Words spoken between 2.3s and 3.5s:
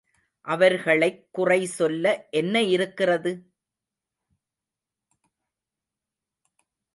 என்ன இருக்கிறது?